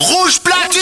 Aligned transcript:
Rouge 0.00 0.38
platine 0.38 0.78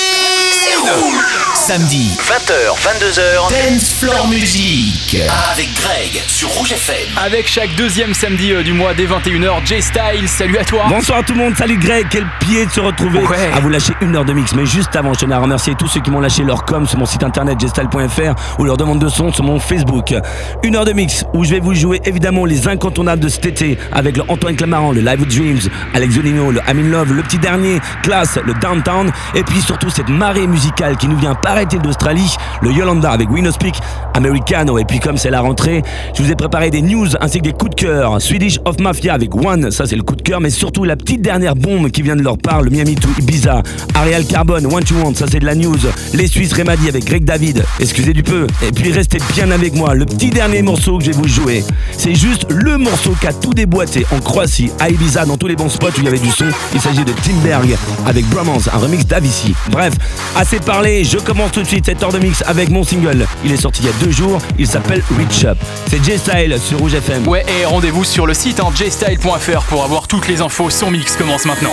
Samedi, 1.67 2.17
20h, 2.21 2.77
22h, 2.79 3.51
Dance 3.51 3.95
Floor 3.99 4.29
Music. 4.29 5.17
avec 5.53 5.69
Greg 5.75 6.23
sur 6.29 6.49
Rouge 6.51 6.71
FM. 6.71 7.09
Avec 7.17 7.49
chaque 7.49 7.75
deuxième 7.75 8.15
samedi 8.15 8.53
euh, 8.53 8.63
du 8.63 8.73
mois 8.73 8.95
dès 8.95 9.07
21h, 9.07 9.67
J-Style, 9.67 10.29
salut 10.29 10.59
à 10.59 10.65
toi 10.65 10.85
Bonsoir 10.89 11.25
tout 11.25 11.33
le 11.33 11.41
monde, 11.41 11.57
salut 11.57 11.77
Greg, 11.77 12.07
quel 12.09 12.25
pied 12.39 12.67
de 12.67 12.71
se 12.71 12.79
retrouver 12.79 13.19
Ouais. 13.19 13.51
à 13.53 13.59
vous 13.59 13.69
lâcher 13.69 13.95
une 14.01 14.15
heure 14.15 14.25
de 14.25 14.33
mix. 14.33 14.55
Mais 14.55 14.65
juste 14.65 14.95
avant, 14.95 15.13
je 15.15 15.21
tenais 15.21 15.35
à 15.35 15.41
remercier 15.41 15.75
tous 15.75 15.89
ceux 15.89 16.01
qui 16.01 16.11
m'ont 16.13 16.21
lâché 16.21 16.45
leur 16.45 16.65
com 16.65 16.87
sur 16.87 16.99
mon 17.01 17.07
site 17.07 17.25
internet 17.25 17.59
gestal.fr 17.59 18.61
ou 18.61 18.65
leur 18.65 18.77
demande 18.77 19.01
de 19.01 19.09
son 19.09 19.33
sur 19.33 19.43
mon 19.43 19.59
Facebook. 19.59 20.15
Une 20.63 20.77
heure 20.77 20.85
de 20.85 20.93
mix 20.93 21.25
où 21.35 21.43
je 21.45 21.51
vais 21.51 21.61
vous 21.61 21.75
jouer 21.75 22.01
évidemment 22.05 22.45
les 22.45 22.69
incontournables 22.69 23.23
de 23.23 23.29
cet 23.29 23.45
été 23.45 23.77
avec 23.93 24.17
le 24.17 24.23
Antoine 24.29 24.55
Clamaran, 24.55 24.93
le 24.93 25.01
Live 25.01 25.23
of 25.23 25.27
Dreams, 25.29 25.69
Alex 25.95 26.15
Zolino, 26.15 26.53
le 26.53 26.61
I'm 26.69 26.79
in 26.79 26.91
Love, 26.91 27.13
le 27.13 27.23
petit 27.23 27.39
dernier, 27.39 27.81
Classe, 28.05 28.39
le 28.45 28.55
Downtown 28.55 29.11
et 29.35 29.43
puis 29.43 29.61
surtout 29.61 29.91
cette 29.91 30.09
marée 30.09 30.47
musicale 30.47 30.97
qui 30.97 31.09
nous 31.09 31.17
vient 31.17 31.35
paraît-il 31.57 31.81
d'Australie, 31.81 32.37
le 32.61 32.71
Yolanda 32.71 33.11
avec 33.11 33.31
Windows 33.31 33.51
Peak, 33.59 33.77
Americano 34.13 34.77
et 34.77 34.85
puis 34.85 35.01
comme 35.01 35.17
c'est 35.17 35.31
la 35.31 35.41
rentrée, 35.41 35.83
je 36.15 36.23
vous 36.23 36.31
ai 36.31 36.35
préparé 36.35 36.69
des 36.69 36.83
news 36.83 37.07
ainsi 37.19 37.39
que 37.39 37.45
des 37.45 37.53
coups 37.53 37.71
de 37.71 37.77
cœur. 37.77 38.21
Swedish 38.21 38.59
of 38.67 38.79
Mafia 38.79 39.15
avec 39.15 39.35
One, 39.35 39.71
ça 39.71 39.87
c'est 39.87 39.97
le 39.97 40.03
coup 40.03 40.17
de 40.17 40.21
cœur, 40.21 40.43
mais 40.43 40.51
surtout 40.51 40.85
la 40.85 40.97
petite 40.97 41.23
dernière 41.23 41.55
bombe 41.55 41.91
qui 41.91 42.03
vient 42.03 42.15
de 42.15 42.21
leur 42.21 42.37
part, 42.37 42.61
le 42.61 42.69
Miami 42.69 42.95
to 42.95 43.09
Ibiza. 43.19 43.63
Ariel 43.95 44.27
Carbone, 44.27 44.67
One 44.67 44.85
You 44.91 44.97
Want, 45.03 45.15
ça 45.15 45.25
c'est 45.31 45.39
de 45.39 45.47
la 45.47 45.55
news. 45.55 45.79
Les 46.13 46.27
Suisses 46.27 46.53
Remedy 46.53 46.91
avec 46.91 47.07
Greg 47.07 47.25
David, 47.25 47.65
excusez 47.81 48.13
du 48.13 48.23
peu. 48.23 48.47
Et 48.63 48.71
puis 48.71 48.93
restez 48.93 49.17
bien 49.33 49.51
avec 49.51 49.75
moi, 49.75 49.95
le 49.95 50.05
petit 50.05 50.29
dernier 50.29 50.61
morceau 50.61 50.99
que 50.99 51.05
je 51.05 51.13
vais 51.13 51.17
vous 51.17 51.29
jouer. 51.29 51.65
C'est 51.97 52.15
juste 52.15 52.47
le 52.51 52.77
morceau 52.77 53.15
qui 53.19 53.29
a 53.29 53.33
tout 53.33 53.55
déboîté 53.55 54.05
en 54.15 54.21
Croatie, 54.21 54.71
à 54.79 54.91
Ibiza, 54.91 55.25
dans 55.25 55.39
tous 55.39 55.47
les 55.47 55.57
bons 55.57 55.71
spots 55.71 55.89
où 55.89 56.01
il 56.01 56.05
y 56.05 56.09
avait 56.09 56.19
du 56.19 56.31
son. 56.31 56.49
Il 56.75 56.83
s'agit 56.83 57.05
de 57.05 57.13
Timberg 57.13 57.75
avec 58.07 58.27
Bromance, 58.27 58.69
un 58.71 58.77
remix 58.77 59.07
d'Avicii. 59.07 59.55
Bref, 59.71 59.95
assez 60.37 60.59
parlé, 60.59 61.03
je 61.03 61.17
commence 61.17 61.46
tout 61.51 61.63
de 61.63 61.67
suite 61.67 61.87
cette 61.87 62.03
heure 62.03 62.13
de 62.13 62.19
mix 62.19 62.43
avec 62.47 62.71
mon 62.71 62.83
single. 62.85 63.27
Il 63.45 63.53
est 63.53 63.57
sorti 63.57 63.83
il 63.83 63.87
y 63.87 63.89
a 63.89 64.05
deux 64.05 64.11
jours, 64.11 64.41
il 64.59 64.67
s'appelle 64.67 65.03
Reach 65.17 65.45
Up. 65.45 65.59
C'est 65.89 66.03
J-Style 66.03 66.59
sur 66.61 66.79
Rouge 66.79 66.95
FM. 66.95 67.27
Ouais, 67.29 67.45
et 67.49 67.65
rendez-vous 67.65 68.05
sur 68.05 68.27
le 68.27 68.35
site 68.35 68.61
hein, 68.61 68.69
jstyle.fr 68.75 69.63
pour 69.65 69.85
avoir 69.85 70.09
toutes 70.09 70.29
les 70.29 70.41
infos. 70.41 70.71
Son 70.71 70.91
mix 70.91 71.17
commence 71.17 71.45
maintenant. 71.45 71.73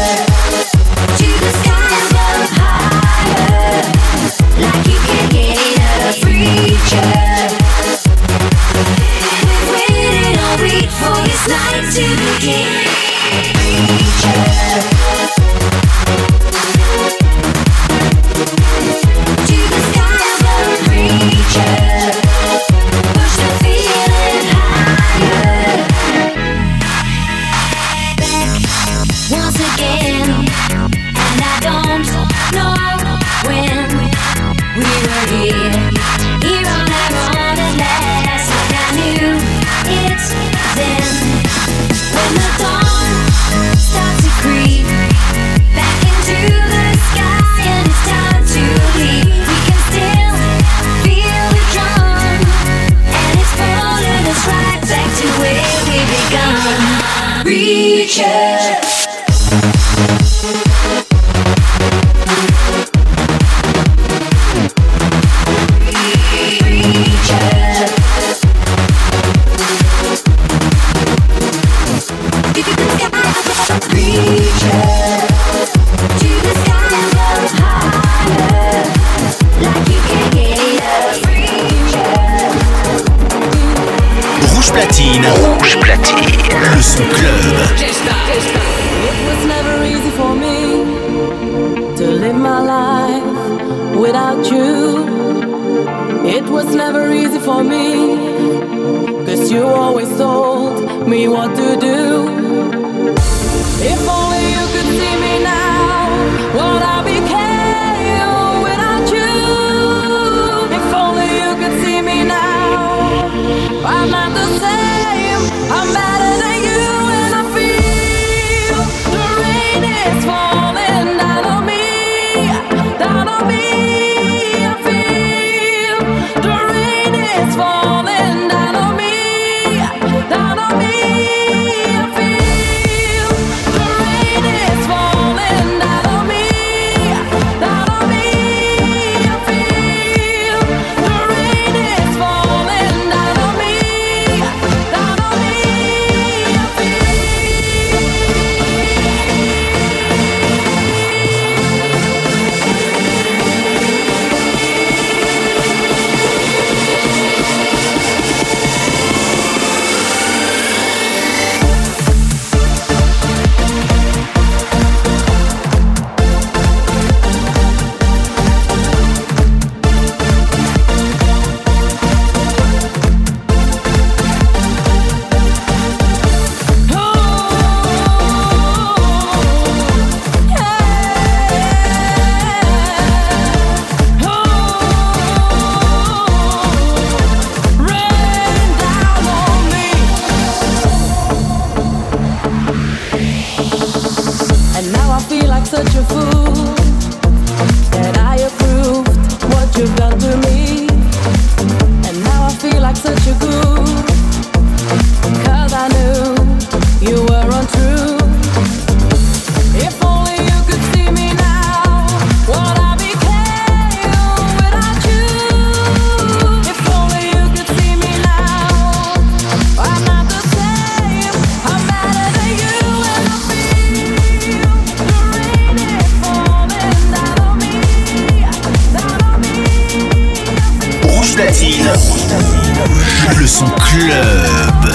Le 233.29 233.47
son 233.47 233.65
club. 233.65 234.91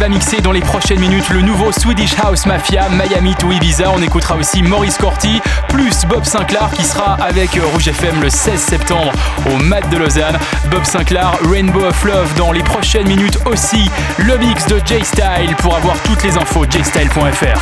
Va 0.00 0.08
mixer 0.08 0.40
dans 0.40 0.52
les 0.52 0.62
prochaines 0.62 0.98
minutes 0.98 1.28
le 1.28 1.42
nouveau 1.42 1.72
Swedish 1.72 2.14
House 2.24 2.46
Mafia 2.46 2.88
Miami 2.88 3.34
to 3.34 3.52
Ibiza. 3.52 3.90
On 3.94 4.00
écoutera 4.00 4.34
aussi 4.36 4.62
Maurice 4.62 4.96
Corti 4.96 5.42
plus 5.68 6.06
Bob 6.08 6.24
Sinclair 6.24 6.70
qui 6.74 6.84
sera 6.84 7.18
avec 7.20 7.50
Rouge 7.74 7.88
FM 7.88 8.22
le 8.22 8.30
16 8.30 8.58
septembre 8.58 9.12
au 9.44 9.56
Mat 9.58 9.82
de 9.90 9.98
Lausanne. 9.98 10.38
Bob 10.70 10.84
Sinclair, 10.84 11.32
Rainbow 11.50 11.84
of 11.84 12.02
Love 12.04 12.32
dans 12.36 12.52
les 12.52 12.62
prochaines 12.62 13.08
minutes 13.08 13.38
aussi. 13.44 13.90
Le 14.16 14.38
mix 14.38 14.64
de 14.66 14.80
J-Style 14.86 15.54
pour 15.58 15.76
avoir 15.76 15.96
toutes 16.02 16.22
les 16.22 16.34
infos 16.38 16.64
jstyle.fr. 16.64 17.60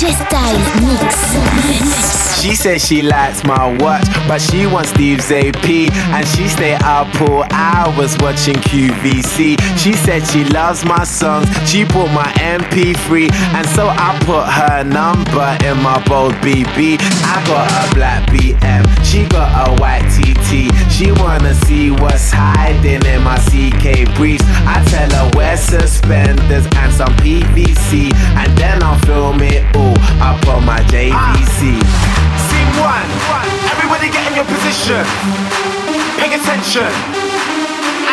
J-Style 0.00 0.58
Mix. 0.80 2.24
She 2.40 2.54
says 2.54 2.84
she 2.86 3.00
likes 3.00 3.42
my 3.44 3.74
watch, 3.80 4.04
but 4.28 4.38
she 4.38 4.66
wants 4.66 4.90
Steve's 4.90 5.30
AP. 5.30 5.90
And 6.12 6.26
she 6.28 6.46
stay 6.48 6.74
up 6.84 7.08
for 7.16 7.46
hours 7.52 8.16
watching 8.20 8.56
QVC. 8.56 9.56
She 9.78 9.92
said 9.94 10.26
she 10.26 10.44
loves 10.44 10.84
my 10.84 10.93
songs, 11.02 11.48
she 11.68 11.82
bought 11.82 12.12
my 12.14 12.30
MP3. 12.38 13.26
And 13.56 13.66
so 13.74 13.88
I 13.88 14.14
put 14.22 14.46
her 14.46 14.84
number 14.84 15.50
in 15.66 15.82
my 15.82 15.98
bold 16.06 16.34
BB. 16.44 16.98
I 17.26 17.42
got 17.46 17.66
a 17.66 17.94
black 17.94 18.28
BM, 18.30 18.86
she 19.02 19.26
got 19.26 19.50
a 19.66 19.74
white 19.82 20.06
TT. 20.14 20.70
She 20.92 21.10
wanna 21.10 21.54
see 21.66 21.90
what's 21.90 22.30
hiding 22.30 23.04
in 23.04 23.22
my 23.22 23.38
CK 23.38 24.06
briefs. 24.14 24.44
I 24.66 24.84
tell 24.86 25.10
her 25.10 25.30
wear 25.34 25.56
suspenders 25.56 26.66
and 26.76 26.92
some 26.92 27.14
PVC. 27.18 28.12
And 28.38 28.56
then 28.56 28.82
I'll 28.82 28.98
film 29.00 29.40
it 29.42 29.64
all 29.74 29.98
up 30.22 30.46
on 30.48 30.64
my 30.64 30.80
JVC. 30.92 31.80
Scene 32.46 32.72
one. 32.78 33.08
Everybody 33.72 34.10
get 34.10 34.30
in 34.30 34.36
your 34.36 34.44
position. 34.44 35.04
Pay 36.18 36.34
attention. 36.34 37.23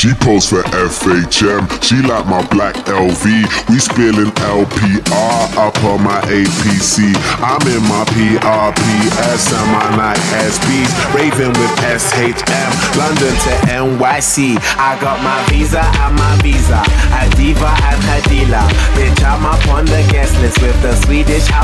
She 0.00 0.14
posts 0.14 0.48
for 0.48 0.62
FHM, 0.72 1.68
she 1.84 2.00
like 2.00 2.24
my 2.24 2.40
black 2.48 2.74
LV. 2.88 3.20
We 3.68 3.78
spilling 3.78 4.32
LPR 4.48 5.44
up 5.60 5.76
on 5.84 6.00
my 6.00 6.16
APC. 6.24 7.12
I'm 7.44 7.60
in 7.68 7.84
my 7.84 8.08
PRPS 8.08 9.52
and 9.52 9.68
my 9.68 9.84
Nike 10.00 10.24
SBs. 10.48 10.90
Raving 11.12 11.52
with 11.52 11.74
SHM, 11.84 12.72
London 12.96 13.34
to 13.44 13.52
NYC. 13.76 14.56
I 14.80 14.96
got 15.02 15.20
my 15.20 15.36
visa 15.52 15.84
and 15.84 16.16
my 16.16 16.32
visa. 16.40 16.80
A 17.19 17.19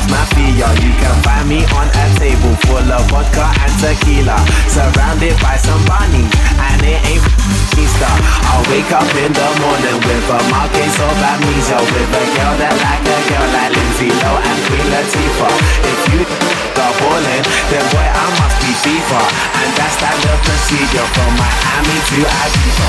Mafia. 0.08 0.68
You 0.82 0.92
can 0.98 1.16
find 1.22 1.48
me 1.48 1.64
on 1.76 1.88
a 1.88 2.04
table 2.18 2.54
full 2.66 2.86
of 2.86 3.04
vodka 3.10 3.46
and 3.62 3.74
tequila, 3.80 4.38
surrounded 4.68 5.36
by 5.40 5.56
some 5.56 5.82
bunnies, 5.86 6.30
and 6.58 6.82
it 6.82 7.00
ain't 7.06 7.24
Easter. 7.76 8.08
I 8.08 8.56
wake 8.72 8.88
up 8.92 9.08
in 9.20 9.32
the 9.32 9.48
morning 9.60 9.98
with 10.00 10.32
a 10.32 10.38
mild 10.48 10.72
case 10.72 10.96
of 10.96 11.12
amnesia, 11.12 11.76
with 11.76 12.16
a 12.16 12.24
girl 12.34 12.54
that 12.56 12.72
like 12.72 13.04
a 13.04 13.18
girl 13.28 13.46
like 13.52 13.72
Lindsay 13.76 14.08
Low 14.22 14.36
and 14.40 14.58
Queen 14.64 14.86
Latifah. 14.88 15.54
If 15.84 16.00
you 16.12 16.24
the 16.76 16.86
ballin', 17.00 17.44
then 17.68 17.84
boy 17.92 18.08
I 18.08 18.26
must 18.40 18.56
be 18.64 18.72
FIFA, 18.80 19.20
and 19.60 19.70
that's 19.76 19.96
that 20.00 20.16
the 20.24 20.32
procedure 20.44 21.08
from 21.12 21.30
Miami 21.36 21.98
to 22.10 22.18
Ibiza. 22.24 22.88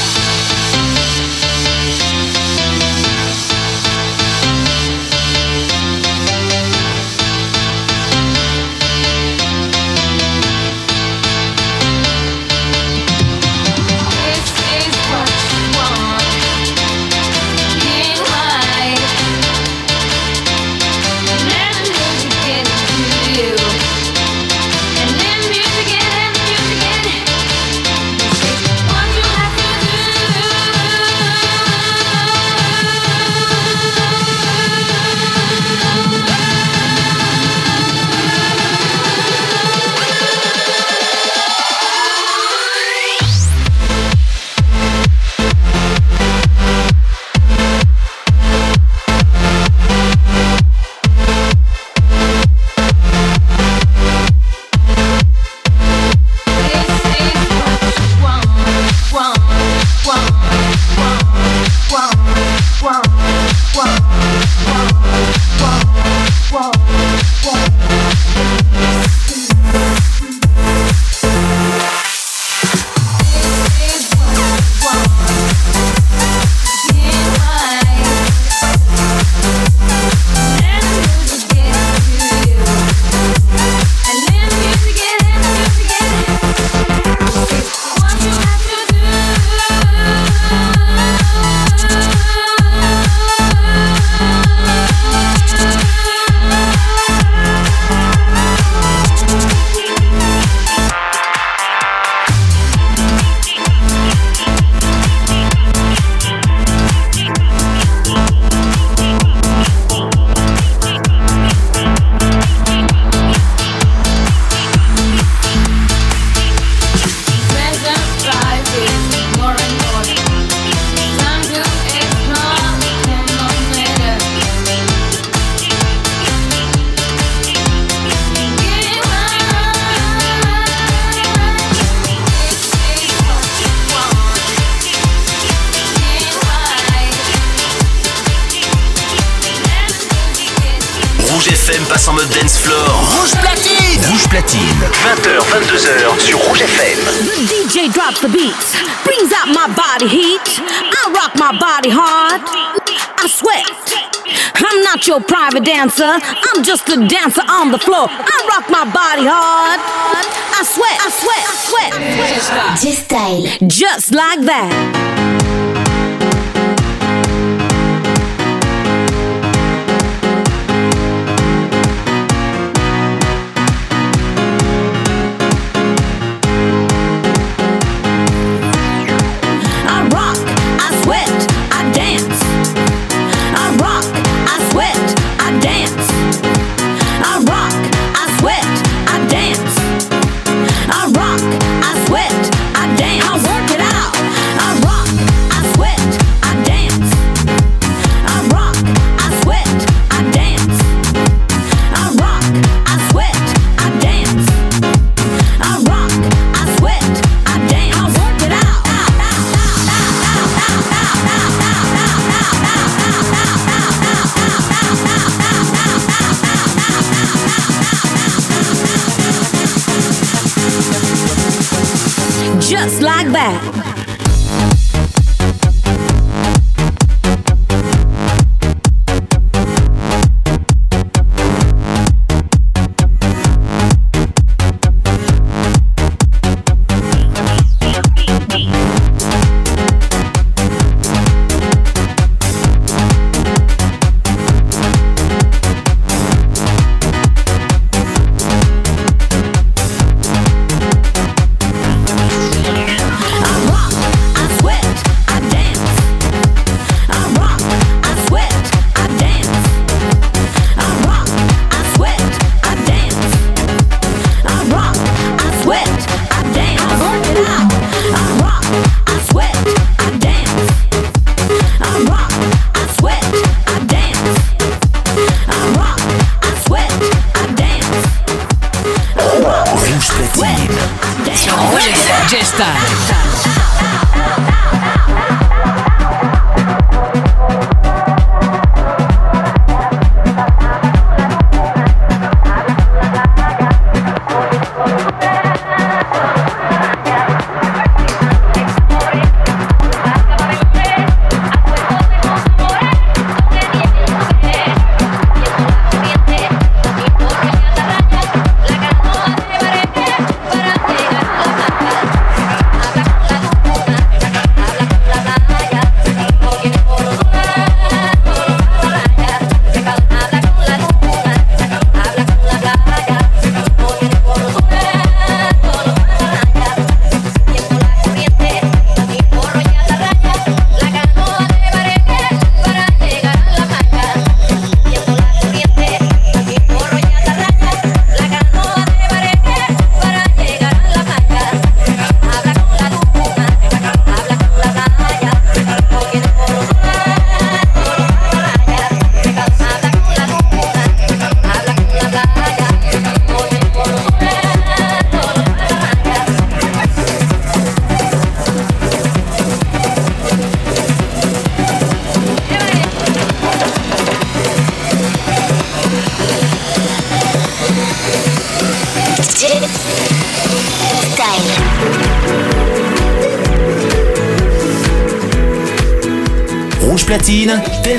like 164.11 164.41
that. 164.41 165.00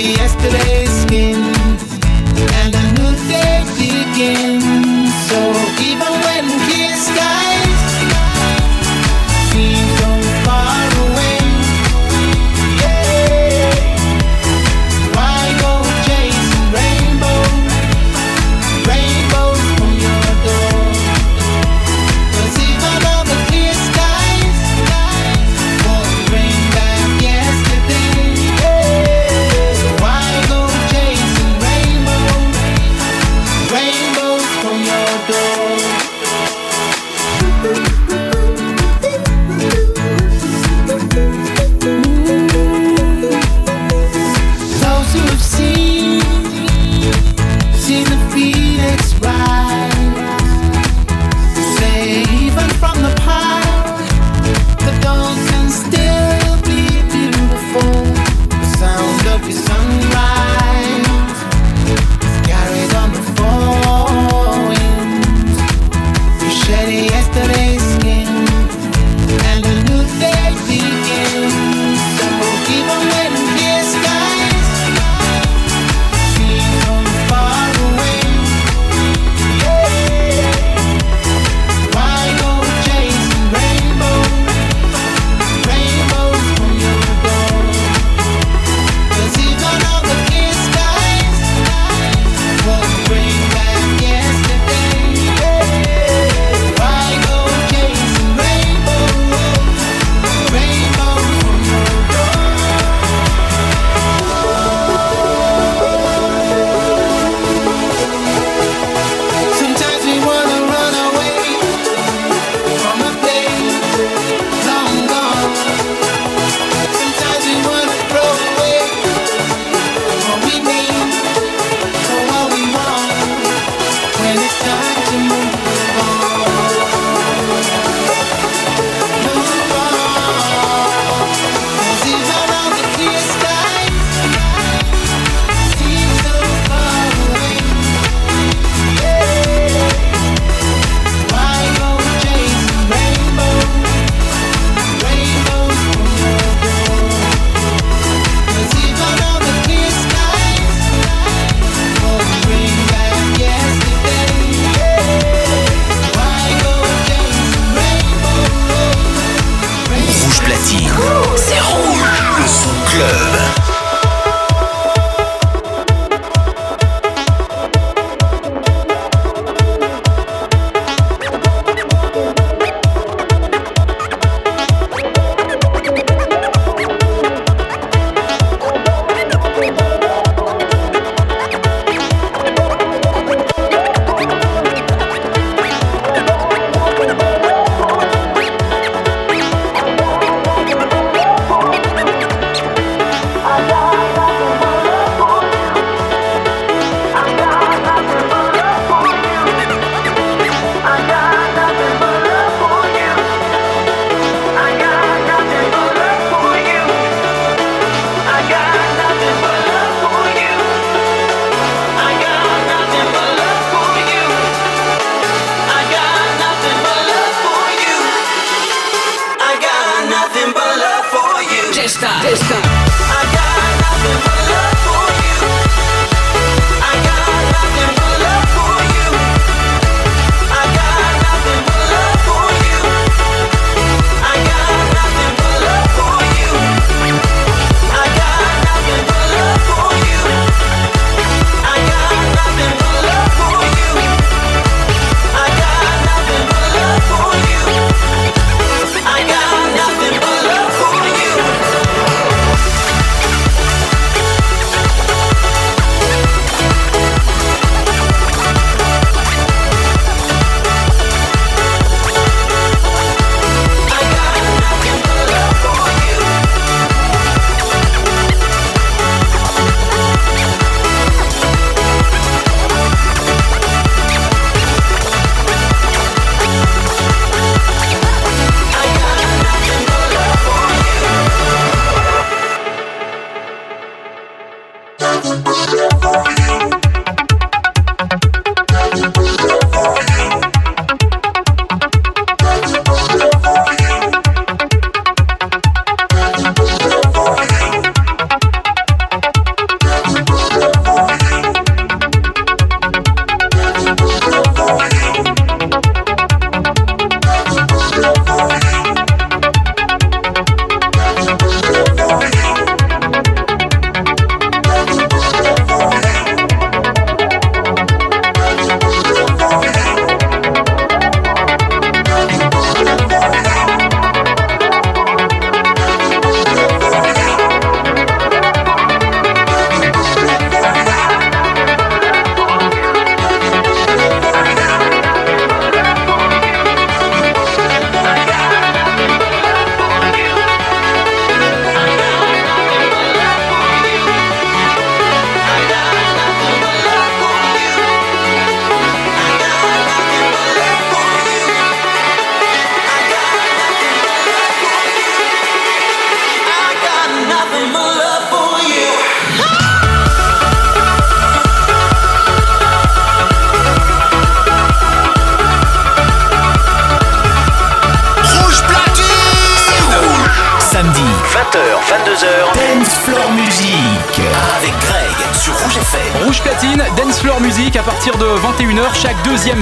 yesterday's 0.00 0.90
skin 1.02 1.36
and 2.60 2.74
a 2.74 2.92
new 2.96 3.12
day 3.28 3.64
begins. 3.76 4.51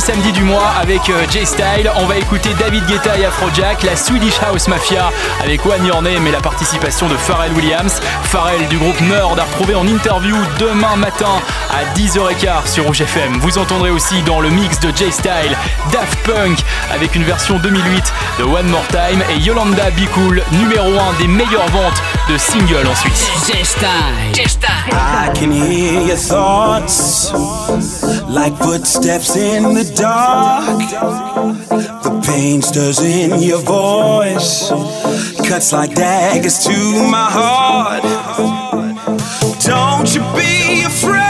Deuxième 0.01 0.17
samedi 0.17 0.33
du 0.33 0.45
mois 0.45 0.69
avec 0.81 1.09
euh, 1.11 1.25
J-Style. 1.31 1.91
On 1.97 2.07
va 2.07 2.17
écouter 2.17 2.51
David 2.59 2.85
Guetta 2.87 3.19
et 3.19 3.25
Afrojack, 3.25 3.83
la 3.83 3.97
Swedish 3.97 4.39
House 4.43 4.69
Mafia 4.69 5.11
avec 5.43 5.65
One 5.67 5.85
Your 5.85 6.01
Name 6.01 6.27
et 6.27 6.31
la 6.31 6.41
participation 6.41 7.09
de 7.09 7.17
Pharrell 7.17 7.53
Williams. 7.53 8.01
Pharrell 8.25 8.67
du 8.69 8.79
groupe 8.79 9.01
Nerd 9.03 9.39
à 9.39 9.45
retrouver 9.45 9.75
en 9.75 9.87
interview 9.87 10.37
demain 10.59 10.97
matin 10.97 11.41
à 11.71 11.99
10h15 11.99 12.73
sur 12.73 12.85
Rouge 12.85 13.01
FM. 13.01 13.39
Vous 13.41 13.59
entendrez 13.59 13.91
aussi 13.91 14.23
dans 14.23 14.41
le 14.41 14.51
mix 14.51 14.81
de 14.81 14.89
J-Style 14.89 15.57
Daft 15.93 16.19
Punk 16.25 16.59
avec 16.93 17.15
une 17.15 17.25
version 17.25 17.59
2008 17.59 18.13
de 18.39 18.45
One 18.45 18.69
More 18.69 18.87
Time 18.89 19.23
et 19.31 19.39
Yolanda 19.41 19.91
Be 19.91 20.09
Cool, 20.15 20.43
numéro 20.53 20.89
1 20.89 21.19
des 21.19 21.29
meilleures 21.29 21.69
ventes 21.69 22.03
de 22.29 22.39
singles 22.39 22.87
en 22.87 22.95
Suisse. 22.95 23.31
J-Style. 23.47 23.87
I 24.93 25.31
can 25.35 25.51
hear 25.51 26.01
your 26.01 26.17
thoughts 26.17 27.33
like 28.31 28.57
footsteps 28.57 29.37
in 29.37 29.75
the 29.75 29.85
dark. 29.97 30.79
The 32.03 32.23
pain 32.25 32.63
stirs 32.63 33.01
in 33.01 33.43
your 33.43 33.61
voice, 33.61 34.69
cuts 35.49 35.73
like 35.73 35.95
daggers 35.95 36.65
to 36.65 37.11
my 37.11 37.29
heart. 37.31 38.03
Don't 39.65 40.15
you 40.15 40.21
be 40.39 40.85
afraid. 40.85 41.30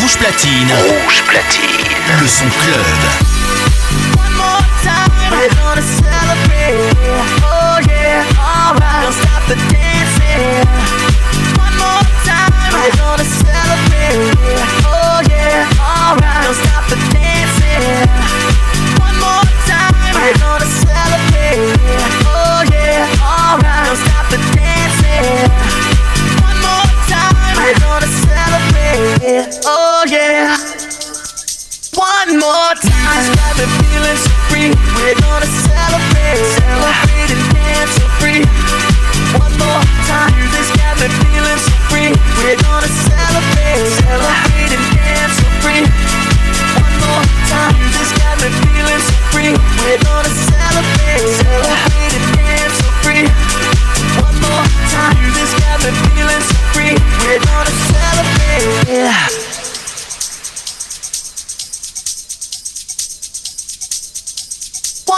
Rouge 0.00 0.16
platine. 0.16 0.72
Rouge 0.72 1.22
platine. 1.24 1.89
Le 2.18 2.26
son 2.26 2.48
club. 2.48 3.39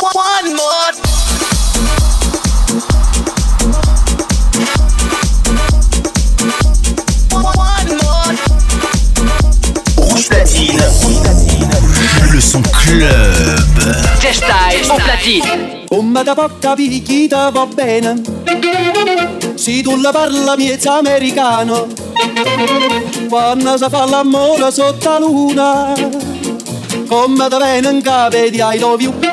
one 0.03 0.55
more. 0.57 0.93
Le 12.33 12.41
son 12.41 12.63
club. 12.63 13.77
Gestai 14.19 14.81
o 14.89 14.95
platine. 14.97 15.85
Come 15.89 16.23
da 16.25 16.35
porta 16.35 16.75
picchita 16.75 17.51
va 17.51 17.67
bene. 17.67 18.21
Se 19.55 19.83
tu 19.83 20.01
la 20.01 20.11
parla 20.11 20.57
miezza 20.57 20.95
americano. 20.95 21.87
Quando 23.29 23.77
si 23.77 23.85
fa 23.89 24.07
l'amore 24.07 24.73
sotto 24.73 25.11
la 25.11 25.19
luna. 25.19 25.93
Come 27.09 27.49
da 27.49 27.59
bene 27.59 27.91
in 27.91 28.03
capo 28.03 28.37
di 28.49 28.61
I 28.61 28.79
love 28.79 29.03
you. 29.03 29.32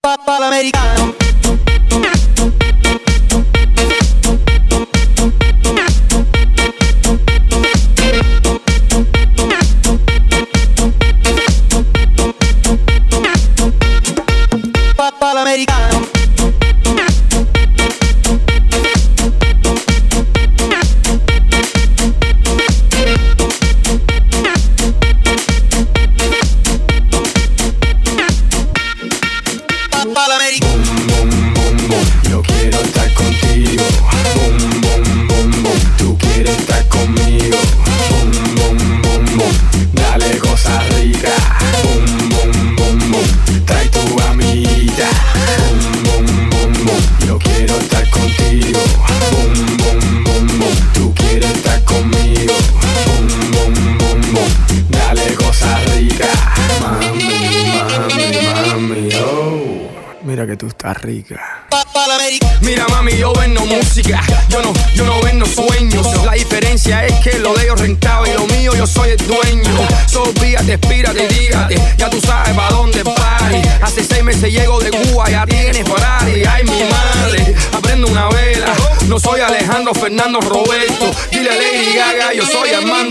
Papà 0.00 0.38
l'americano 0.38 0.93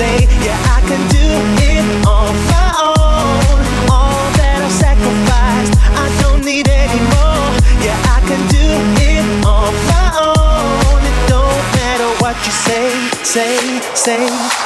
say, 0.00 0.24
yeah, 0.46 0.76
I 0.76 0.80
can 0.88 1.02
do 1.12 1.26
it 1.68 1.84
on 2.08 2.32
my 2.52 2.68
own. 2.88 3.58
All 3.92 4.24
that 4.40 4.58
I've 4.64 4.76
sacrificed, 4.84 5.74
I 6.04 6.06
don't 6.22 6.42
need 6.42 6.66
anymore. 6.68 7.48
Yeah, 7.84 8.14
I 8.16 8.18
can 8.24 8.40
do 8.56 8.64
it 9.12 9.26
on 9.44 9.72
my 9.92 10.08
own. 10.32 11.00
It 11.10 11.18
don't 11.28 11.64
matter 11.76 12.08
what 12.22 12.36
you 12.46 12.54
say, 12.66 12.88
say, 13.34 13.56
say, 13.94 14.24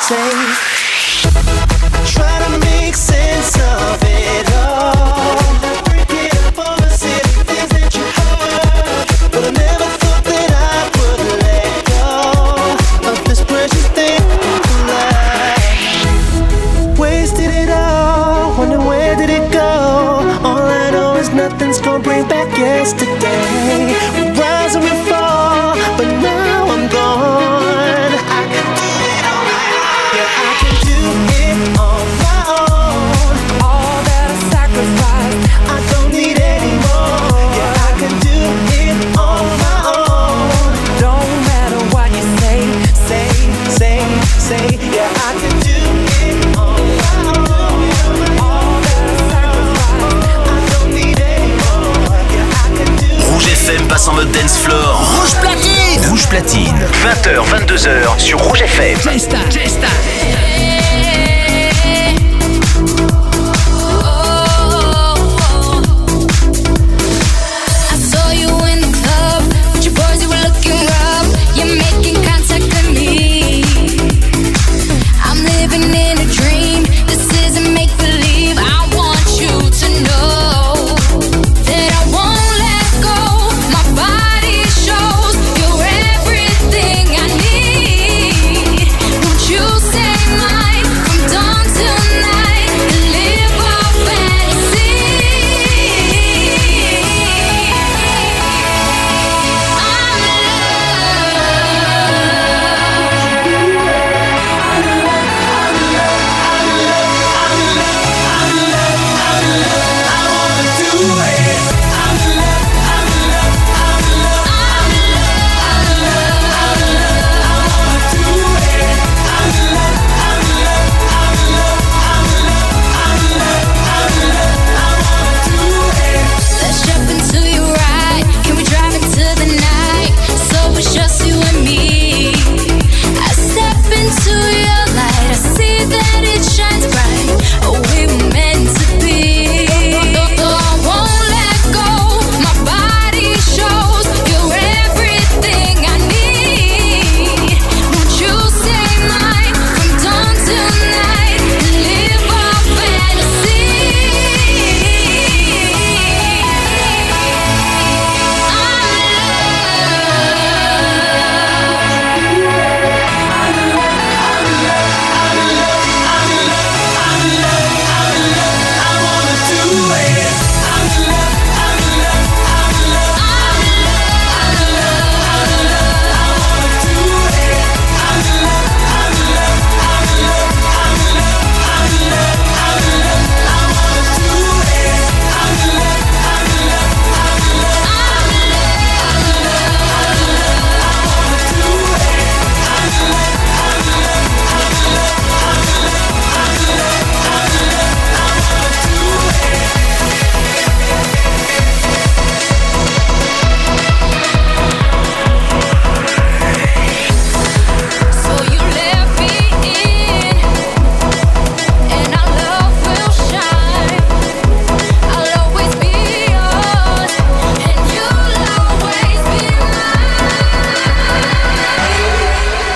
say. 0.09 0.94
20h, 56.35 57.45
22h 57.47 58.19
sur 58.19 58.41
Rouge 58.41 58.63
FM. 58.63 58.99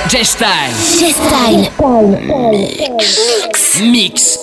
J-Style. 0.09 0.73
J-Style. 0.99 1.71
Mix. 2.51 3.81
Mix. 3.81 4.39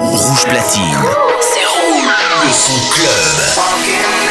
Rouge 0.00 0.44
platine. 0.46 0.98
C'est 1.40 1.64
rouge. 1.64 2.08
Le 2.44 2.52
son 2.52 2.80
club. 2.90 4.25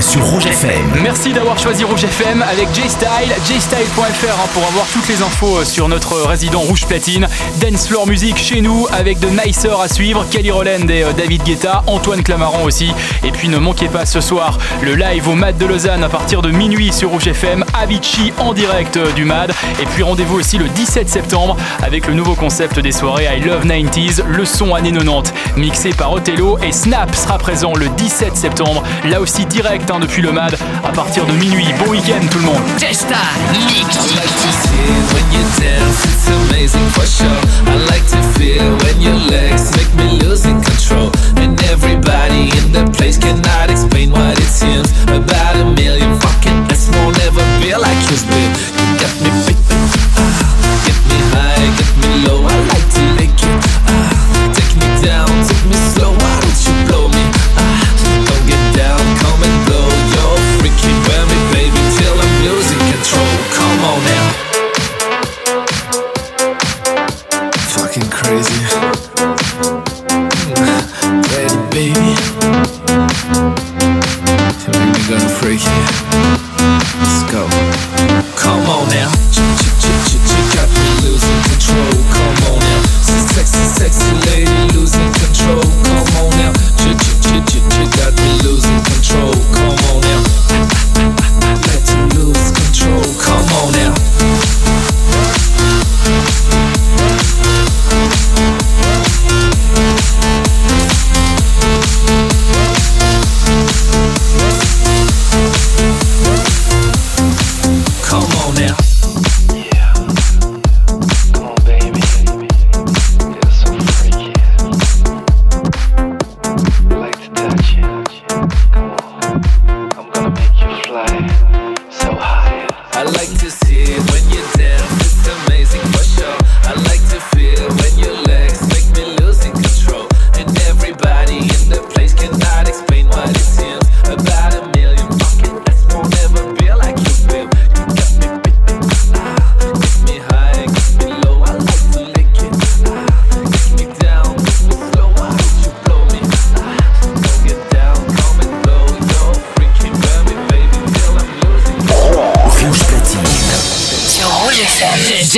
Sur 0.00 0.24
Rouge 0.24 0.46
FM. 0.46 1.02
Merci 1.02 1.34
d'avoir 1.34 1.58
choisi 1.58 1.84
Rouge 1.84 2.04
FM 2.04 2.40
avec 2.40 2.72
J-Style, 2.72 3.30
jstyle.fr 3.46 4.32
hein, 4.32 4.48
pour 4.54 4.64
avoir 4.64 4.86
toutes 4.90 5.06
les 5.06 5.20
infos 5.20 5.58
euh, 5.58 5.64
sur 5.66 5.86
notre 5.90 6.16
résident 6.22 6.60
Rouge 6.60 6.86
Platine. 6.86 7.28
Dance 7.60 7.86
Floor 7.86 8.06
Music 8.06 8.38
chez 8.38 8.62
nous 8.62 8.86
avec 8.90 9.20
de 9.20 9.28
Nicer 9.28 9.78
à 9.78 9.88
suivre, 9.88 10.24
Kelly 10.30 10.50
Rowland 10.50 10.88
et 10.88 11.02
euh, 11.02 11.12
David 11.12 11.42
Guetta, 11.42 11.82
Antoine 11.88 12.22
Clamaran 12.22 12.64
aussi. 12.64 12.90
Et 13.22 13.30
puis 13.32 13.48
ne 13.48 13.58
manquez 13.58 13.88
pas 13.88 14.06
ce 14.06 14.22
soir 14.22 14.56
le 14.80 14.94
live 14.94 15.28
au 15.28 15.34
MAD 15.34 15.58
de 15.58 15.66
Lausanne 15.66 16.02
à 16.02 16.08
partir 16.08 16.40
de 16.40 16.50
minuit 16.50 16.90
sur 16.90 17.10
Rouge 17.10 17.26
FM, 17.26 17.62
Avicii 17.78 18.32
en 18.38 18.54
direct 18.54 18.96
euh, 18.96 19.12
du 19.12 19.26
MAD. 19.26 19.52
Et 19.82 19.84
puis 19.84 20.02
rendez-vous 20.02 20.38
aussi 20.38 20.56
le 20.56 20.70
17 20.70 21.06
septembre 21.06 21.54
avec 21.82 22.06
le 22.06 22.14
nouveau 22.14 22.34
concept 22.34 22.80
des 22.80 22.92
soirées 22.92 23.26
I 23.36 23.40
Love 23.40 23.66
90s, 23.66 24.24
le 24.26 24.46
son 24.46 24.74
années 24.74 24.90
90, 24.90 25.34
mixé 25.58 25.90
par 25.90 26.12
Othello 26.12 26.56
et 26.62 26.72
Snap 26.72 27.14
sera 27.14 27.36
présent 27.36 27.74
le 27.74 27.90
17 27.90 28.34
septembre, 28.34 28.82
là 29.04 29.20
aussi 29.20 29.44
direct 29.44 29.65
hein, 29.66 29.98
depuis 30.00 30.22
le 30.22 30.30
MAD 30.32 30.56
à 30.84 30.92
partir 30.92 31.26
de 31.26 31.32
minuit. 31.32 31.66
Bon 31.84 31.90
week-end 31.90 32.24
tout 32.30 32.38
le 32.38 32.44
monde. 32.44 32.62
J-Style. 32.78 33.16
Mix. 33.52 33.96
I 33.96 34.14
like 34.14 34.30
to 34.30 34.52
see 34.62 34.86
it 34.94 35.04
when 35.12 35.26
you 35.32 35.42
dance, 35.58 36.04
it's 36.04 36.28
amazing 36.28 36.88
for 36.90 37.04
sure. 37.04 37.40
I 37.66 37.74
like 37.90 38.06
to 38.14 38.20
feel 38.38 38.76
when 38.84 39.00
your 39.00 39.18
legs 39.28 39.72
make 39.76 39.92
me 39.94 40.20
losing 40.22 40.60
control. 40.62 41.10
And 41.42 41.60
everybody 41.64 42.50
in 42.58 42.72
the 42.72 42.88
place 42.96 43.18
cannot 43.18 43.70
explain 43.70 44.10
what 44.12 44.38
it 44.38 44.46
seems. 44.46 44.92
About 45.08 45.56
a 45.56 45.64
million 45.64 46.14
fucking 46.20 46.70
S 46.70 46.88
won't 46.94 47.18
ever 47.26 47.42
be 47.60 47.74
like 47.74 47.98
yours, 48.08 48.24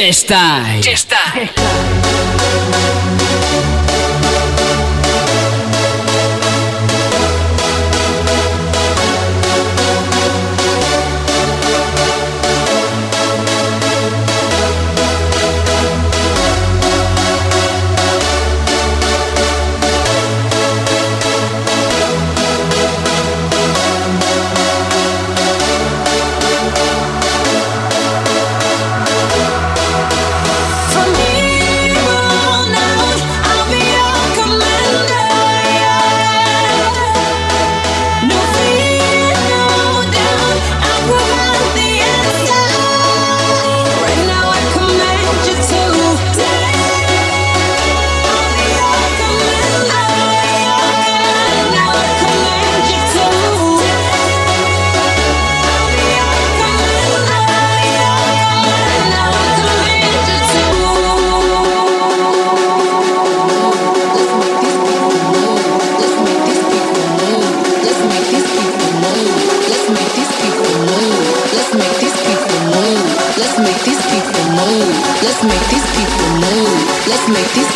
Chestai. 0.09 0.81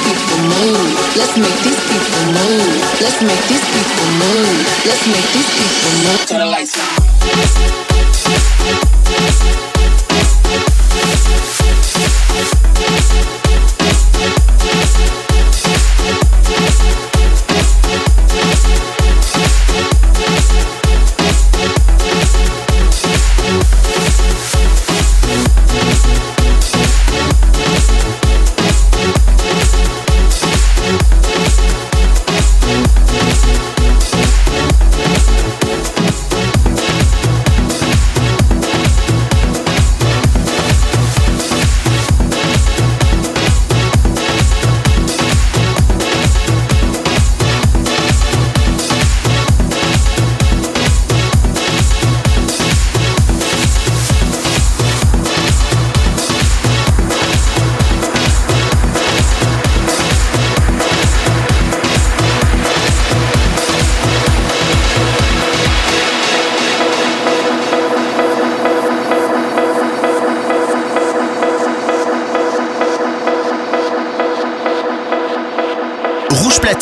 People 0.05 0.43
move. 0.45 1.16
Let's 1.16 1.37
make 1.39 1.57
these 1.64 1.80
people 1.89 2.24
move. 2.37 3.01
Let's 3.01 3.22
make 3.22 3.43
these 3.49 3.64
people 3.64 4.09
move. 4.20 4.61
Let's 4.85 5.07
make 5.09 5.28
these 5.33 5.51
people 5.57 5.93
move. 6.05 6.26
Turn 6.26 6.41
the 6.41 6.47
lights 6.47 6.76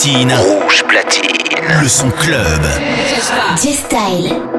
Rouge 0.03 0.82
platine. 0.88 1.28
Le 1.82 1.86
son 1.86 2.11
club. 2.11 2.62
G-Style. 3.62 4.49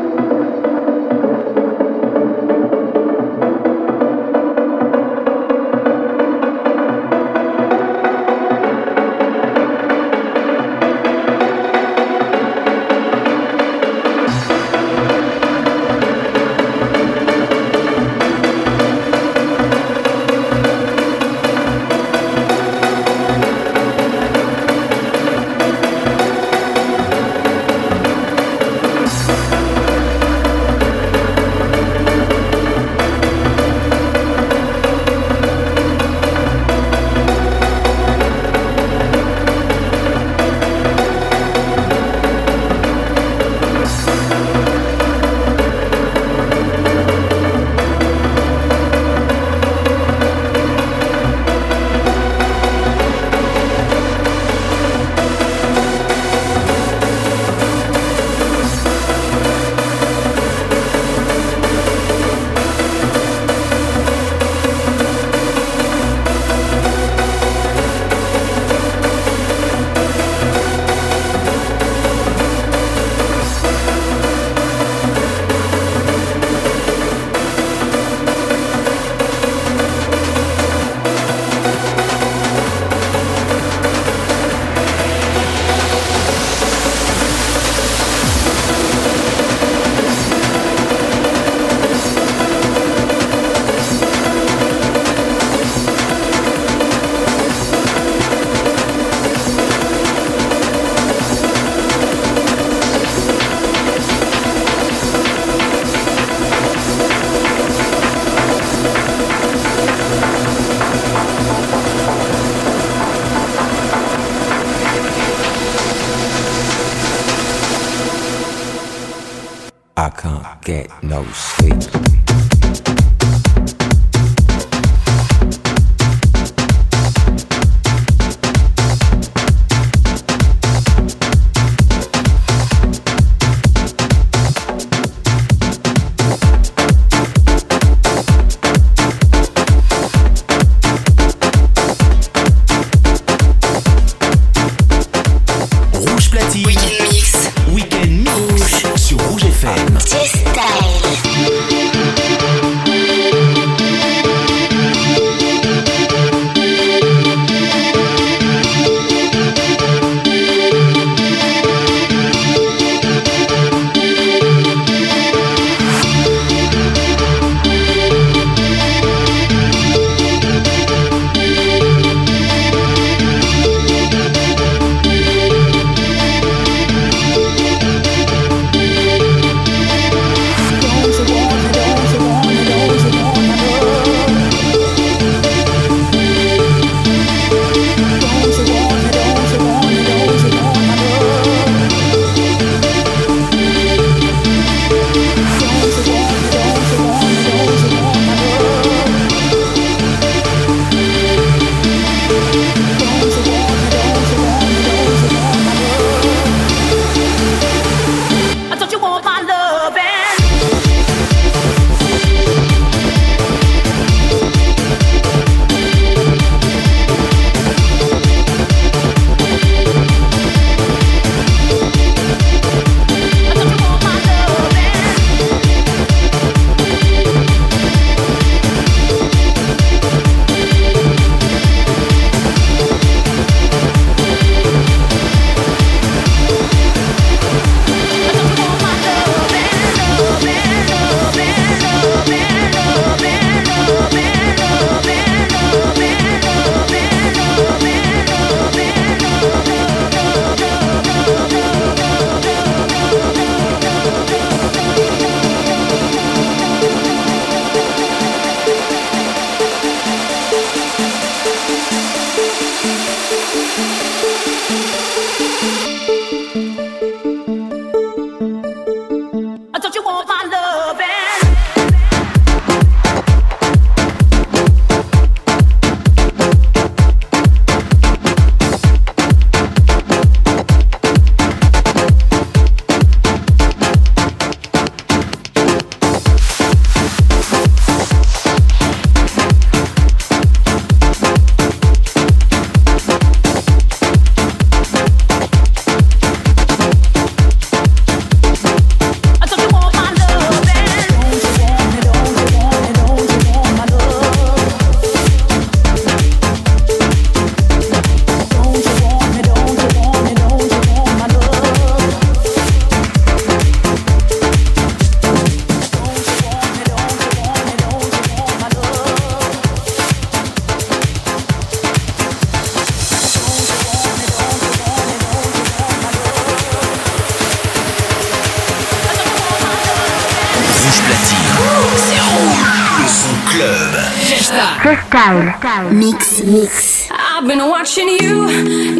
Mix, 335.91 336.41
mix. 336.43 337.09
I've 337.11 337.45
been 337.45 337.67
watching 337.67 338.07
you, 338.07 338.90